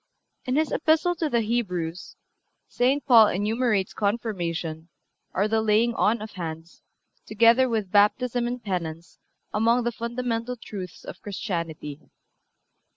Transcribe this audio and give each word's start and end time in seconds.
(355) 0.45 0.47
In 0.49 0.59
his 0.59 0.71
Epistle 0.73 1.13
to 1.13 1.29
the 1.29 1.41
Hebrews 1.41 2.15
St. 2.67 3.05
Paul 3.05 3.27
enumerates 3.27 3.93
Confirmation, 3.93 4.89
or 5.31 5.47
the 5.47 5.61
laying 5.61 5.93
on 5.93 6.23
of 6.23 6.31
hands, 6.31 6.81
together 7.27 7.69
with 7.69 7.91
Baptism 7.91 8.47
and 8.47 8.63
Penance, 8.63 9.19
among 9.53 9.83
the 9.83 9.91
fundamental 9.91 10.55
truths 10.55 11.03
of 11.05 11.21
Christianity. 11.21 12.01